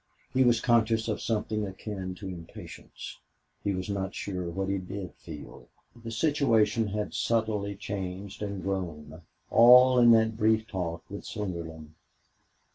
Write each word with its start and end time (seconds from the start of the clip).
He 0.33 0.43
was 0.43 0.59
conscious 0.61 1.07
of 1.07 1.21
something 1.21 1.63
akin 1.63 2.15
to 2.15 2.27
impatience. 2.27 3.19
He 3.63 3.75
was 3.75 3.87
not 3.87 4.15
sure 4.15 4.49
what 4.49 4.67
he 4.67 4.79
did 4.79 5.13
feel. 5.13 5.67
The 5.95 6.09
situation 6.09 6.87
had 6.87 7.13
subtly 7.13 7.75
changed 7.75 8.41
and 8.41 8.63
grown, 8.63 9.21
all 9.51 9.99
in 9.99 10.09
that 10.13 10.37
brief 10.37 10.65
talk 10.65 11.07
with 11.07 11.23
Slingerland. 11.23 11.91